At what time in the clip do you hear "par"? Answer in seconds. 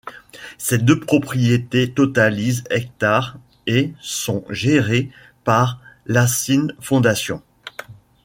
5.43-5.79